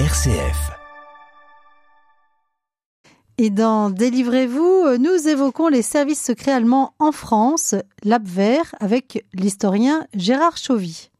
[0.00, 0.72] RCF.
[3.38, 10.56] Et dans Délivrez-vous, nous évoquons les services secrets allemands en France, l'Abwehr, avec l'historien Gérard
[10.56, 11.12] Chauvy.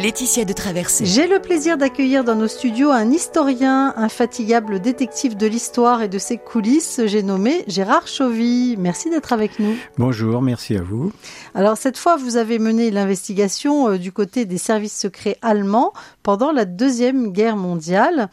[0.00, 1.04] Laetitia de Traversée.
[1.04, 6.18] J'ai le plaisir d'accueillir dans nos studios un historien, infatigable détective de l'histoire et de
[6.18, 7.02] ses coulisses.
[7.04, 8.76] J'ai nommé Gérard Chauvy.
[8.78, 9.76] Merci d'être avec nous.
[9.98, 11.12] Bonjour, merci à vous.
[11.54, 16.50] Alors cette fois, vous avez mené l'investigation euh, du côté des services secrets allemands pendant
[16.50, 18.30] la Deuxième Guerre mondiale.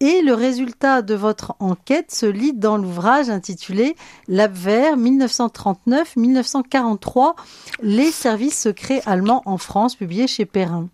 [0.00, 3.96] Et le résultat de votre enquête se lit dans l'ouvrage intitulé
[4.28, 7.34] L'Abwehr 1939-1943,
[7.82, 10.88] les services secrets allemands en France, publié chez Perrin.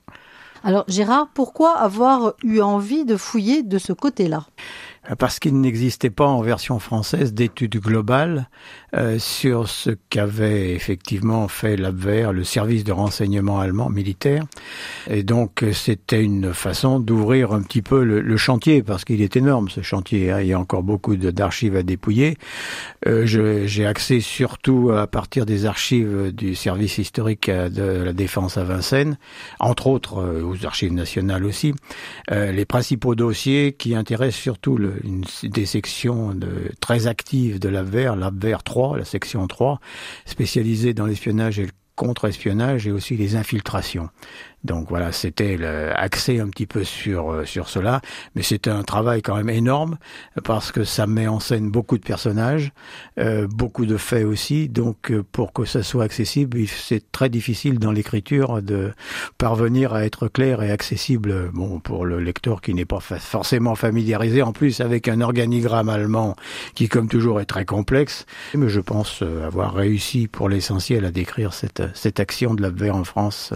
[0.66, 4.46] Alors Gérard, pourquoi avoir eu envie de fouiller de ce côté-là?
[5.18, 8.48] Parce qu'il n'existait pas en version française d'études globales
[8.94, 14.44] euh, sur ce qu'avait effectivement fait l'Abwehr, le service de renseignement allemand militaire.
[15.08, 19.68] Et donc c'était une façon d'ouvrir un petit peu le, chantier, parce qu'il est énorme
[19.68, 20.40] ce chantier, hein.
[20.40, 22.36] il y a encore beaucoup d'archives à dépouiller.
[23.06, 28.64] Euh, J'ai accès surtout à partir des archives du service historique de la défense à
[28.64, 29.18] Vincennes,
[29.60, 31.74] entre autres euh, aux archives nationales aussi,
[32.30, 36.38] euh, les principaux dossiers qui intéressent surtout le, une, des sections
[36.80, 39.80] très actives de l'Abwehr, l'Abwehr 3, la section 3,
[40.26, 44.08] spécialisée dans l'espionnage et le contre-espionnage et aussi les infiltrations.
[44.64, 45.58] Donc voilà, c'était
[45.94, 48.00] accès un petit peu sur euh, sur cela,
[48.34, 49.98] mais c'était un travail quand même énorme
[50.42, 52.72] parce que ça met en scène beaucoup de personnages,
[53.18, 54.68] euh, beaucoup de faits aussi.
[54.70, 58.92] Donc euh, pour que ça soit accessible, c'est très difficile dans l'écriture de
[59.36, 61.50] parvenir à être clair et accessible.
[61.52, 66.36] Bon, pour le lecteur qui n'est pas forcément familiarisé, en plus avec un organigramme allemand
[66.74, 68.24] qui, comme toujours, est très complexe.
[68.54, 73.04] Mais je pense avoir réussi pour l'essentiel à décrire cette cette action de la en
[73.04, 73.52] France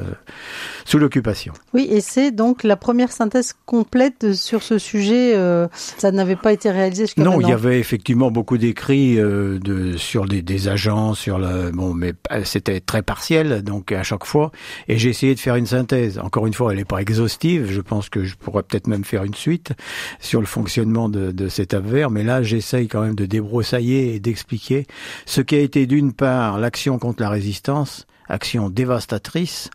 [0.99, 1.53] l'occupation.
[1.75, 5.35] Oui, et c'est donc la première synthèse complète sur ce sujet.
[5.35, 9.59] Euh, ça n'avait pas été réalisé jusqu'à Non, il y avait effectivement beaucoup d'écrits euh,
[9.59, 14.03] de, sur des, des, agents, sur le bon, mais euh, c'était très partiel, donc à
[14.03, 14.53] chaque fois.
[14.89, 16.19] Et j'ai essayé de faire une synthèse.
[16.19, 17.71] Encore une fois, elle n'est pas exhaustive.
[17.71, 19.73] Je pense que je pourrais peut-être même faire une suite
[20.21, 22.11] sur le fonctionnement de, de cet abwehr.
[22.11, 24.87] Mais là, j'essaye quand même de débroussailler et d'expliquer
[25.27, 29.71] ce qui a été d'une part l'action contre la résistance action dévastatrice.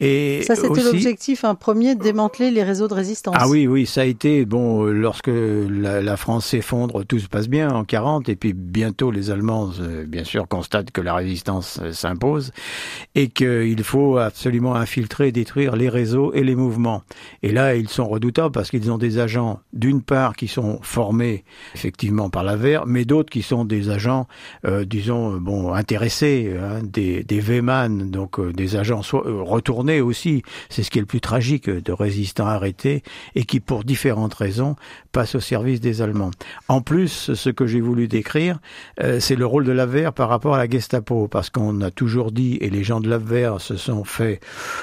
[0.00, 3.36] Et ça, c'était l'objectif un premier, démanteler les réseaux de résistance.
[3.38, 7.48] Ah oui, oui, ça a été bon lorsque la, la France s'effondre, tout se passe
[7.48, 11.80] bien en 40, et puis bientôt les Allemands, euh, bien sûr, constatent que la résistance
[11.82, 12.52] euh, s'impose
[13.14, 17.02] et qu'il faut absolument infiltrer, détruire les réseaux et les mouvements.
[17.42, 21.44] Et là, ils sont redoutables parce qu'ils ont des agents, d'une part, qui sont formés
[21.74, 24.26] effectivement par la VER, mais d'autres qui sont des agents,
[24.66, 27.40] euh, disons, bon, intéressés, hein, des, des
[27.98, 31.80] Donc euh, des agents euh, retournés aussi, c'est ce qui est le plus tragique, euh,
[31.80, 33.02] de résistants arrêtés
[33.34, 34.76] et qui, pour différentes raisons,
[35.12, 36.30] passent au service des Allemands.
[36.68, 38.58] En plus, ce que j'ai voulu décrire,
[39.18, 42.58] c'est le rôle de l'Abwehr par rapport à la Gestapo, parce qu'on a toujours dit,
[42.60, 44.40] et les gens de l'Abwehr se sont fait,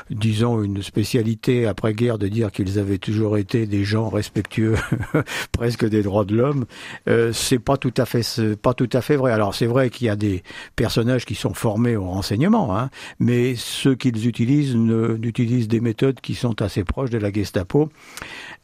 [0.09, 4.75] disons, une spécialité après-guerre de dire qu'ils avaient toujours été des gens respectueux,
[5.51, 6.65] presque des droits de l'homme.
[7.31, 9.31] c'est pas tout à fait, pas tout à fait vrai.
[9.31, 10.43] Alors c'est vrai qu'il y a des
[10.75, 14.75] personnages qui sont formés au renseignement, hein, mais ceux qu'ils utilisent
[15.23, 17.89] utilisent des méthodes qui sont assez proches de la Gestapo.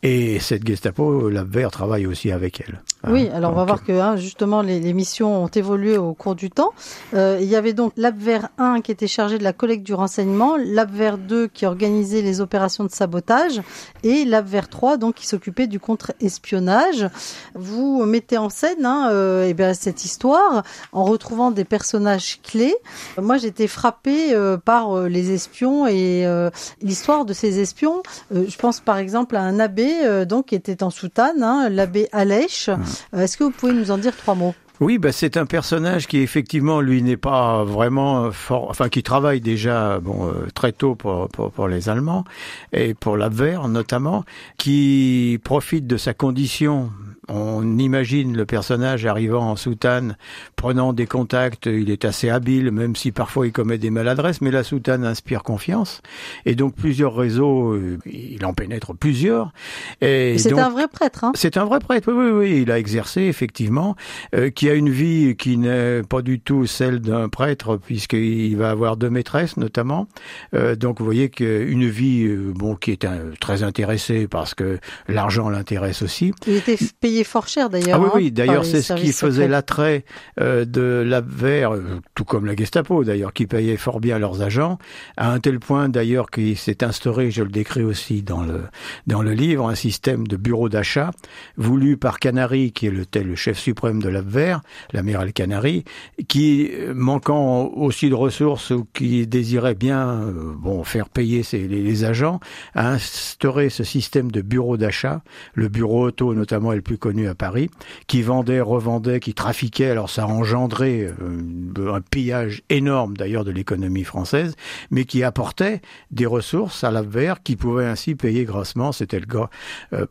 [0.02, 2.82] Et cette Gestapo, l'Abwehr travaille aussi avec elle.
[3.10, 6.36] Oui, alors on va voir que hein, justement les, les, missions ont évolué au cours
[6.36, 6.72] du temps.
[7.14, 10.56] Euh, il y avait donc l'Abwehr 1 qui était chargé de la collecte du renseignement,
[10.58, 13.62] l'Abwehr 2 qui organisait les opérations de sabotage
[14.04, 17.10] et l'Abwehr 3 donc qui s'occupait du contre-espionnage.
[17.56, 20.64] Vous mettez en scène hein, euh, eh bien, cette histoire
[20.94, 22.76] en retrouvant des personnages clés.
[23.22, 26.50] Moi j'étais frappée euh, par euh, les espions et euh,
[26.82, 28.04] l'histoire de ces espions.
[28.32, 32.70] je pense par exemple à un abbé donc qui était en soutane, hein, l'abbé Alèche.
[33.16, 34.54] Est-ce que vous pouvez nous en dire trois mots?
[34.80, 39.40] Oui, bah c'est un personnage qui effectivement lui n'est pas vraiment fort, enfin qui travaille
[39.40, 42.24] déjà bon euh, très tôt pour, pour, pour les Allemands
[42.72, 44.26] et pour l'Abwehr notamment,
[44.58, 46.90] qui profite de sa condition
[47.30, 50.18] on imagine le personnage arrivant en soutane,
[50.56, 54.52] prenant des contacts, il est assez habile, même si parfois il commet des maladresses, mais
[54.52, 56.02] la soutane inspire confiance.
[56.46, 59.54] Et donc plusieurs réseaux, euh, il en pénètre plusieurs.
[60.02, 62.80] Et c'est un vrai prêtre, hein C'est un vrai prêtre, oui, oui, oui, il a
[62.80, 63.96] exercé effectivement,
[64.36, 68.70] euh, qui a une vie qui n'est pas du tout celle d'un prêtre, puisqu'il va
[68.70, 70.08] avoir deux maîtresses notamment.
[70.54, 73.08] Euh, donc vous voyez qu'une vie, bon, qui est
[73.40, 76.34] très intéressée parce que l'argent l'intéresse aussi.
[76.48, 78.00] Il était payé fort cher d'ailleurs.
[78.00, 78.32] Ah oui, hein, oui.
[78.32, 80.06] D'ailleurs, c'est ce qui faisait l'attrait
[80.40, 84.78] euh, de l'Abwehr, euh, tout comme la Gestapo d'ailleurs, qui payait fort bien leurs agents,
[85.18, 88.62] à un tel point d'ailleurs qu'il s'est instauré, je le décris aussi dans le
[89.08, 91.12] dans le livre, un système de bureau d'achat
[91.58, 94.53] voulu par Canary, qui est le tel le chef suprême de l'Abwehr,
[94.92, 95.84] l'amiral Canary,
[96.28, 101.68] qui euh, manquant aussi de ressources ou qui désirait bien euh, bon faire payer ses,
[101.68, 102.40] les, les agents,
[102.76, 105.22] a instauré ce système de bureau d'achat,
[105.54, 107.70] le bureau auto notamment est le plus connu à Paris,
[108.08, 109.90] qui vendait, revendait, qui trafiquait.
[109.90, 114.56] Alors ça a engendré euh, un pillage énorme d'ailleurs de l'économie française,
[114.92, 118.92] mais qui apportait des ressources à l'Abwehr qui pouvait ainsi payer grassement.
[118.92, 119.50] C'était le cas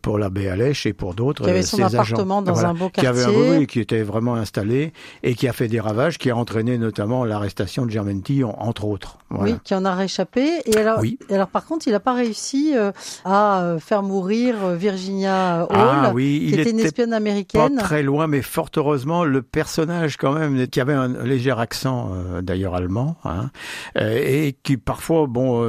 [0.02, 1.44] pour l'abbé Alèche et pour d'autres.
[1.44, 1.98] Qui avait son ses agents.
[2.00, 2.68] appartement dans Voilà.
[2.70, 3.58] un beau Qui avait un quartier.
[3.58, 4.93] oui, qui était vraiment installé
[5.23, 8.84] et qui a fait des ravages, qui a entraîné notamment l'arrestation de Germaine Tillon, entre
[8.84, 9.19] autres.
[9.31, 9.52] Voilà.
[9.55, 10.49] Oui, qui en a réchappé.
[10.67, 11.19] Et alors, Oui.
[11.29, 12.93] et alors par contre, il n'a pas réussi euh,
[13.25, 17.17] à euh, faire mourir euh, Virginia Hall, Ah oui, qui il était une espionne pas
[17.17, 17.76] américaine.
[17.79, 22.11] très loin, mais fort heureusement, le personnage quand même, qui avait un léger accent
[22.43, 23.50] d'ailleurs allemand, hein,
[23.96, 25.62] et qui parfois, bon,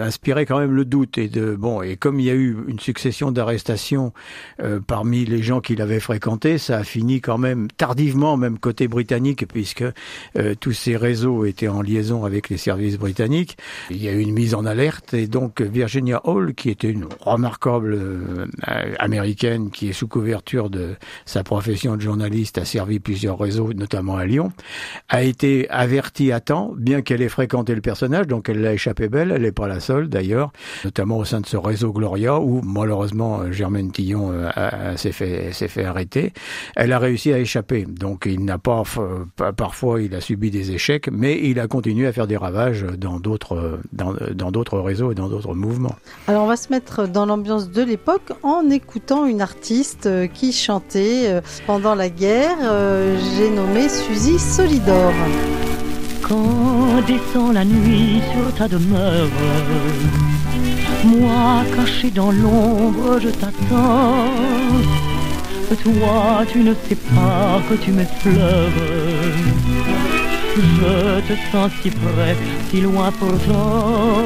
[0.00, 1.18] inspirait quand même le doute.
[1.18, 4.12] Et de bon, et comme il y a eu une succession d'arrestations
[4.60, 8.88] euh, parmi les gens qu'il avait fréquentés, ça a fini quand même tardivement, même côté
[8.88, 9.84] britannique, puisque
[10.36, 13.56] euh, tous ces réseaux étaient en liaison avec les services britanniques.
[13.88, 17.06] Il y a eu une mise en alerte, et donc Virginia Hall, qui était une
[17.20, 18.46] remarquable euh,
[18.98, 24.16] américaine, qui est sous couverture de sa profession de journaliste, a servi plusieurs réseaux, notamment
[24.16, 24.50] à Lyon,
[25.08, 29.08] a été avertie à temps, bien qu'elle ait fréquenté le personnage, donc elle l'a échappé
[29.08, 30.50] belle, elle n'est pas la seule d'ailleurs,
[30.84, 35.52] notamment au sein de ce réseau Gloria, où malheureusement euh, Germaine Tillon euh, s'est fait,
[35.52, 36.32] fait arrêter.
[36.74, 40.50] Elle a réussi à échapper, donc il n'a pas, euh, pas- parfois il a subi
[40.50, 44.50] des échecs, mais il a continué à faire des ravages dans d'autres, euh, dans, dans
[44.50, 45.94] d'autres réseaux et dans d'autres mouvements.
[46.28, 50.52] Alors on va se mettre dans l'ambiance de l'époque en écoutant une artiste euh, qui
[50.52, 52.56] chantait euh, pendant la guerre.
[52.62, 55.12] Euh, J'ai nommé Suzy Solidor.
[56.22, 59.28] Quand descend la nuit sur ta demeure,
[61.04, 64.24] moi caché dans l'ombre, je t'attends.
[65.82, 68.70] Toi, tu ne sais pas que tu m'effleures.
[70.56, 72.36] Je te sens si près,
[72.70, 74.20] si loin pourtant.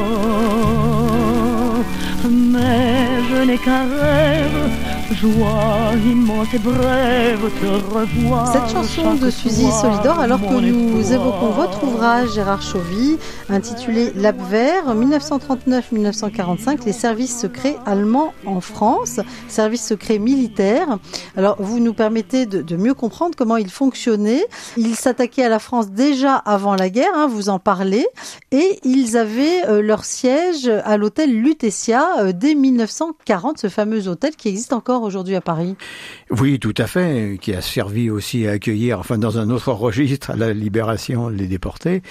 [2.28, 4.70] Mais je n'ai qu'un rêve,
[5.14, 8.52] joie immense et brève, te revoir.
[8.52, 11.20] Cette chanson de Suzy Solidor, alors que nous espoir.
[11.20, 13.16] évoquons votre ouvrage, Gérard Chauvy,
[13.48, 20.98] intitulé L'Abwehr, 1939-1945, les services secrets allemands en France, services secrets militaires.
[21.36, 24.44] Alors, vous nous permettez de, de mieux comprendre comment ils fonctionnaient.
[24.76, 28.06] Ils s'attaquaient à la France déjà avant la guerre, hein, vous en parlez,
[28.52, 34.36] et ils avaient euh, leur siège à l'hôtel Lutetia euh, dès 1940, ce fameux hôtel
[34.36, 35.76] qui existe encore aujourd'hui à Paris?
[36.30, 40.32] Oui, tout à fait, qui a servi aussi à accueillir, enfin dans un autre registre,
[40.36, 42.02] la libération les déportés.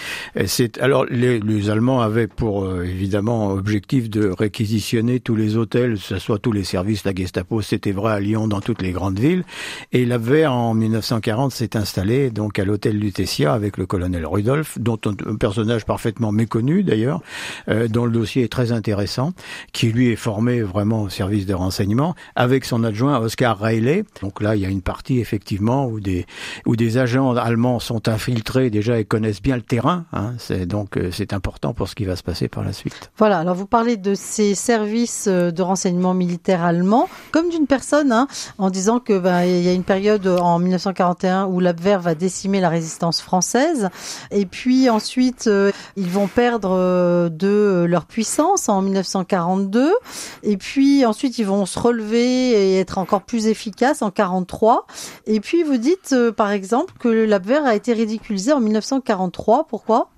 [0.47, 5.93] C'est alors les, les Allemands avaient pour euh, évidemment objectif de réquisitionner tous les hôtels,
[5.93, 8.91] que ce soit tous les services, la Gestapo, c'était vrai à Lyon, dans toutes les
[8.91, 9.43] grandes villes.
[9.91, 14.99] Et l'Abwehr en 1940 s'est installé donc à l'hôtel Lutetia avec le colonel Rudolph, dont
[15.05, 17.21] un personnage parfaitement méconnu d'ailleurs,
[17.69, 19.33] euh, dont le dossier est très intéressant,
[19.73, 24.06] qui lui est formé vraiment au service de renseignement, avec son adjoint Oscar Reilly.
[24.21, 26.25] Donc là, il y a une partie effectivement où des
[26.65, 30.05] où des agents allemands sont infiltrés déjà et connaissent bien le terrain.
[30.13, 30.33] Hein.
[30.37, 33.11] C'est donc euh, c'est important pour ce qui va se passer par la suite.
[33.17, 38.11] Voilà, alors vous parlez de ces services euh, de renseignement militaire allemands comme d'une personne,
[38.11, 38.27] hein,
[38.57, 42.59] en disant que ben, il y a une période en 1941 où l'Abwehr va décimer
[42.59, 43.89] la résistance française,
[44.31, 49.93] et puis ensuite euh, ils vont perdre de leur puissance en 1942,
[50.43, 54.87] et puis ensuite ils vont se relever et être encore plus efficaces en 43,
[55.25, 60.09] et puis vous dites euh, par exemple que l'Abwehr a été ridiculisé en 1943, pourquoi?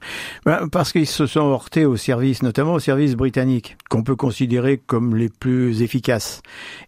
[0.46, 4.78] Ben, parce qu'ils se sont heurtés au service, notamment au service britannique, qu'on peut considérer
[4.78, 6.42] comme les plus efficaces.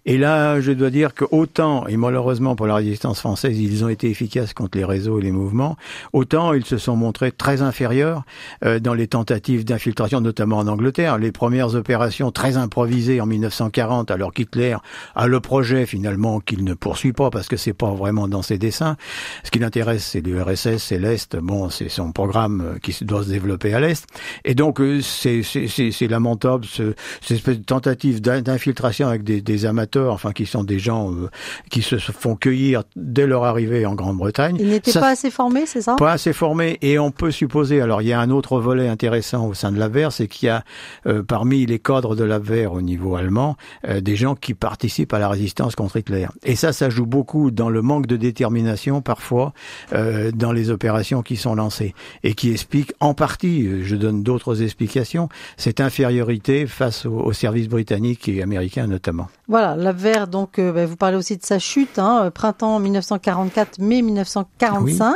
[0.05, 3.89] Et là, je dois dire que autant, et malheureusement pour la résistance française, ils ont
[3.89, 5.77] été efficaces contre les réseaux et les mouvements,
[6.13, 8.23] autant ils se sont montrés très inférieurs
[8.63, 11.17] euh, dans les tentatives d'infiltration, notamment en Angleterre.
[11.17, 14.75] Les premières opérations très improvisées en 1940, alors qu'Hitler
[15.15, 18.57] a le projet finalement qu'il ne poursuit pas parce que c'est pas vraiment dans ses
[18.57, 18.97] dessins.
[19.45, 21.37] Ce qui l'intéresse, c'est l'URSS, c'est l'Est.
[21.37, 24.05] Bon, c'est son programme euh, qui doit se développer à l'Est.
[24.43, 29.65] Et donc, euh, c'est lamentable, ce, cette espèce de tentative d'in- d'infiltration avec des, des
[29.65, 31.29] amateurs, enfin, qui sont des gens euh,
[31.69, 34.57] qui se font cueillir dès leur arrivée en Grande-Bretagne.
[34.59, 35.95] Ils n'étaient pas assez formés, c'est ça?
[35.97, 39.45] pas assez formés et on peut supposer alors il y a un autre volet intéressant
[39.47, 40.63] au sein de l'AVER c'est qu'il y a
[41.05, 43.55] euh, parmi les cadres de l'AVER au niveau allemand
[43.87, 47.51] euh, des gens qui participent à la résistance contre Hitler et ça ça, joue beaucoup
[47.51, 49.53] dans le manque de détermination parfois
[49.93, 54.23] euh, dans les opérations qui sont lancées et qui explique en partie, euh, je donne
[54.23, 59.27] d'autres explications, cette infériorité face aux, services britanniques et américains notamment.
[59.51, 64.01] Voilà, l'Abwehr, donc euh, bah, vous parlez aussi de sa chute, hein, printemps 1944, mai
[64.01, 65.13] 1945,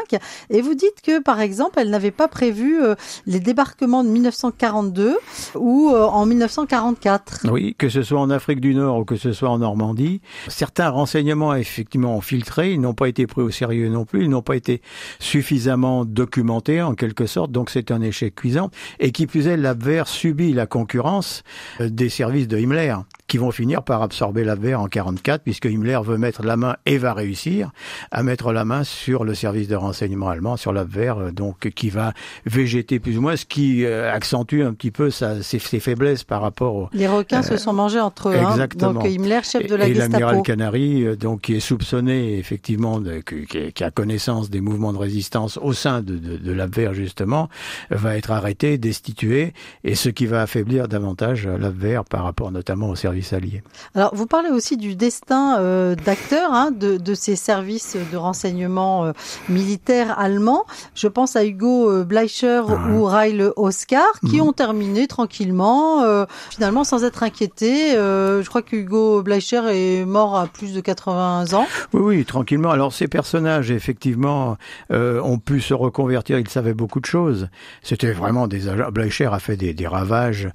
[0.49, 2.77] et vous dites que par exemple, elle n'avait pas prévu
[3.25, 5.17] les débarquements de 1942
[5.55, 7.47] ou en 1944.
[7.49, 10.89] Oui, que ce soit en Afrique du Nord ou que ce soit en Normandie, certains
[10.89, 14.41] renseignements effectivement ont filtré, ils n'ont pas été pris au sérieux non plus, ils n'ont
[14.41, 14.81] pas été
[15.19, 18.69] suffisamment documentés en quelque sorte, donc c'est un échec cuisant.
[18.99, 21.43] Et qui plus est, l'Abwehr subit la concurrence
[21.79, 22.95] euh, des services de Himmler
[23.35, 26.97] qui vont finir par absorber l'Abwehr en 44, puisque Himmler veut mettre la main et
[26.97, 27.71] va réussir
[28.09, 31.89] à mettre la main sur le service de renseignement allemand, sur l'Abwehr, euh, donc qui
[31.89, 32.13] va
[32.45, 36.41] végéter plus ou moins, ce qui euh, accentue un petit peu sa, ses, faiblesses par
[36.41, 36.89] rapport aux...
[36.93, 38.37] Les requins se sont mangés entre eux.
[38.37, 38.51] Hein.
[38.51, 38.93] Exactement.
[38.93, 40.15] donc Himmler, chef de la et, Gestapo.
[40.15, 44.93] Et l'amiral Canary, donc qui est soupçonné effectivement, de, qui, qui, a connaissance des mouvements
[44.93, 47.49] de résistance au sein de, de, de l'Abwehr justement,
[47.89, 49.51] va être arrêté, destitué,
[49.83, 53.63] et ce qui va affaiblir davantage l'Abwehr par rapport notamment au service allié.
[53.93, 59.05] Alors, vous parlez aussi du destin euh, d'acteurs hein, de, de, ces services de renseignement
[59.05, 59.11] euh,
[59.49, 60.65] militaires allemands.
[60.93, 64.47] Je pense à Hugo euh, Bleicher ah ou Rail Oscar, qui mhm.
[64.47, 67.91] ont terminé tranquillement, euh, finalement sans être inquiétés.
[67.93, 71.67] je crois que Hugo Bleicher est mort à plus de 80 ans.
[71.93, 72.71] Oui, oui, tranquillement.
[72.71, 74.57] Alors, ces personnages, effectivement,
[74.91, 76.39] ont pu se reconvertir.
[76.39, 77.49] Ils savaient beaucoup de choses.
[77.81, 78.91] C'était vraiment des agents.
[78.91, 80.49] Bleicher a fait des, des ravages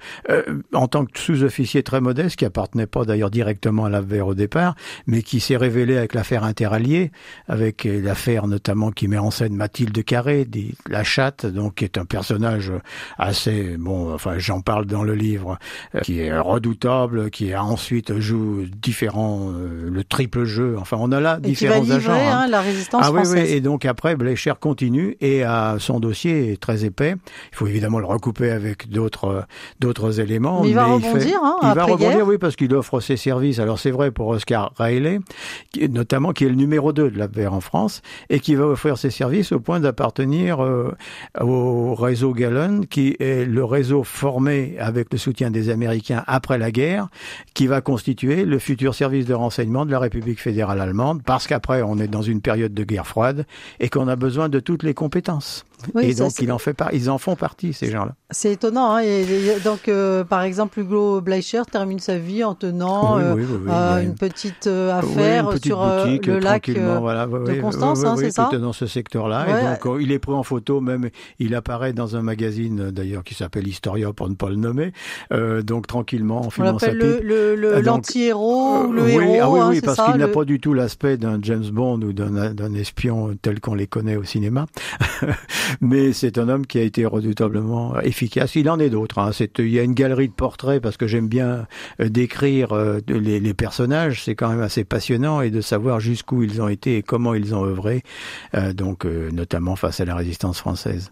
[0.73, 4.75] en tant que sous-officier très modeste qui appartenait pas d'ailleurs directement à l'affaire au départ,
[5.07, 7.11] mais qui s'est révélé avec l'affaire interalliée,
[7.49, 11.97] avec l'affaire notamment qui met en scène Mathilde Carré, dit la chatte, donc qui est
[11.97, 12.71] un personnage
[13.19, 15.59] assez bon, enfin j'en parle dans le livre,
[15.95, 20.77] euh, qui est redoutable, qui a ensuite joue différents, euh, le triple jeu.
[20.79, 22.41] Enfin on a là et différents qui va livrer, agents.
[22.43, 23.33] Hein, la résistance ah, française.
[23.33, 27.15] Oui, oui, et donc après Blécher continue et à son dossier est très épais.
[27.53, 29.47] Il faut évidemment le recouper avec d'autres
[29.81, 30.61] d'autres éléments.
[30.63, 33.61] Mais il va rebondir, fait, hein, il va rebondir, oui, parce qu'il offre ses services.
[33.61, 35.21] Alors c'est vrai pour Oscar Riley,
[35.73, 38.67] qui, notamment qui est le numéro 2 de la l'APR en France, et qui va
[38.67, 40.93] offrir ses services au point d'appartenir euh,
[41.41, 46.73] au réseau Gallon, qui est le réseau formé avec le soutien des Américains après la
[46.73, 47.09] guerre,
[47.55, 51.83] qui va constituer le futur service de renseignement de la République fédérale allemande, parce qu'après
[51.83, 53.47] on est dans une période de guerre froide
[53.79, 55.65] et qu'on a besoin de toutes les compétences.
[55.95, 58.15] Oui, et donc il en fait par, ils en font partie ces gens-là.
[58.31, 58.95] C'est étonnant.
[58.95, 63.23] Hein, et, et donc, euh, par exemple, Hugo Bleicher termine sa vie en tenant Oui,
[63.25, 64.05] euh, oui, euh, ouais.
[64.05, 66.71] une petite euh, affaire une petite sur euh, boutique, le lac.
[66.71, 69.47] voilà, oui, de Constance, oui, hein, c'est ça dans ce secteur-là.
[69.47, 69.61] Ouais.
[69.61, 73.35] Et donc, il est pris en photo, même, il apparaît dans un magazine, d'ailleurs, qui
[73.35, 74.93] s'appelle Historia, pour ne pas le nommer.
[75.33, 77.01] Euh, donc, tranquillement, en On filmant sa pipe.
[77.03, 79.39] Ah, donc, l'anti-héros ou le héros.
[79.41, 82.13] ah oui, hein, oui, parce qu'il n'a pas du tout l'aspect d'un James Bond ou
[82.13, 84.67] d'un espion tel qu'on les connaît au cinéma.
[85.81, 88.55] Mais c'est un homme qui a été redoutablement efficace.
[88.55, 89.19] Il en est d'autres.
[89.19, 89.31] Hein.
[89.59, 91.67] Il y a une galerie de portraits parce que j'aime bien
[92.01, 94.25] euh, décrire euh, les, personnages.
[94.25, 97.55] C'est quand même assez passionnant et de savoir jusqu'où ils ont été et comment ils
[97.55, 98.03] ont œuvré.
[98.55, 101.11] euh, donc, notamment face à la résistance française.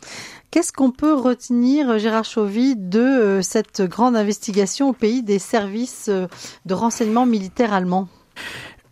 [0.50, 6.74] Qu'est-ce qu'on peut retenir, Gérard Chauvy, de cette grande investigation au pays des services de
[6.74, 8.08] renseignement militaire allemands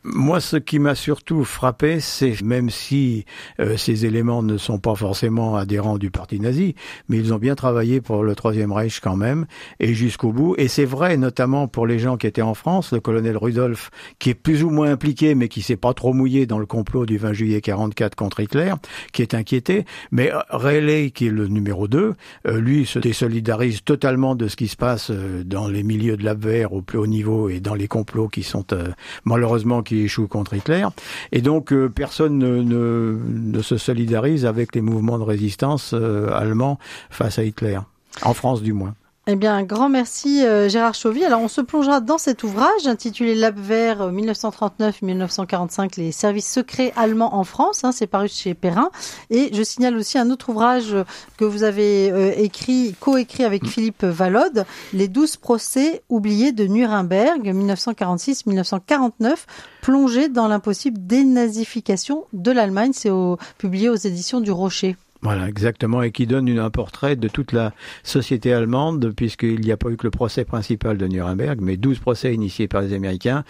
[0.09, 3.25] Moi, ce qui m'a surtout frappé, c'est même si
[3.59, 6.77] euh, ces éléments ne sont pas forcément adhérents du parti nazi,
[7.09, 9.47] mais ils ont bien travaillé pour le Troisième Reich quand même,
[9.81, 10.55] et jusqu'au bout.
[10.59, 14.31] Et c'est vrai, notamment pour les gens qui étaient en France, le colonel Rudolph, qui
[14.31, 17.19] est plus ou moins impliqué, mais qui s'est pas trop mouillé dans le complot du
[17.19, 18.75] 20 juillet 44 contre Hitler,
[19.13, 19.87] qui est inquiété.
[20.13, 22.15] Mais euh, Rayleigh, qui est le numéro 2,
[22.47, 26.25] euh, lui se désolidarise totalement de ce qui se passe euh, dans les milieux de
[26.25, 28.89] l'Abwehr au plus haut niveau et dans les complots qui sont euh,
[29.25, 30.87] malheureusement qui échouent contre Hitler.
[31.33, 36.31] Et donc euh, personne ne, ne, ne se solidarise avec les mouvements de résistance euh,
[36.33, 36.79] allemands
[37.11, 37.79] face à Hitler.
[38.23, 38.95] En France du moins.
[39.29, 41.25] Eh bien, un grand merci euh, Gérard Chauvy.
[41.25, 47.35] Alors, on se plongera dans cet ouvrage intitulé L'Abwehr euh, 1939-1945, les services secrets allemands
[47.35, 47.83] en France.
[47.83, 48.89] Hein, c'est paru chez Perrin.
[49.31, 51.03] Et je signale aussi un autre ouvrage euh,
[51.39, 57.53] que vous avez euh, écrit, coécrit avec Philippe Valode, Les douze procès oubliés de Nuremberg
[57.53, 59.39] 1946-1949,
[59.83, 62.93] plongés dans l'impossible dénazification de l'Allemagne.
[62.95, 64.97] C'est au, publié aux éditions du Rocher.
[65.23, 69.73] Voilà, exactement, et qui donne une, un portrait de toute la société allemande, puisqu'il n'y
[69.73, 72.93] a pas eu que le procès principal de Nuremberg, mais 12 procès initiés par les
[72.93, 73.45] Américains,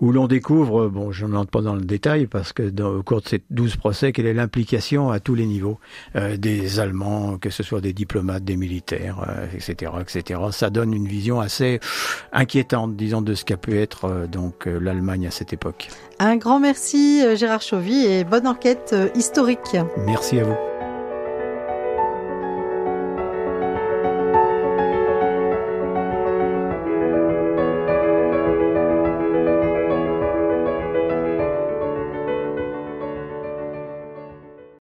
[0.00, 3.20] où l'on découvre, bon, je n'entre pas dans le détail, parce que dans, au cours
[3.20, 5.78] de ces 12 procès, quelle est l'implication à tous les niveaux
[6.16, 10.40] euh, des Allemands, que ce soit des diplomates, des militaires, euh, etc., etc.
[10.50, 11.80] Ça donne une vision assez
[12.32, 15.88] inquiétante, disons, de ce qu'a pu être euh, donc l'Allemagne à cette époque.
[16.18, 19.76] Un grand merci Gérard Chauvy et bonne enquête historique.
[20.06, 20.71] Merci à vous.